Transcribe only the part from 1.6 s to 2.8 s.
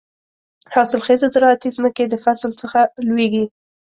ځمکې د فصل څخه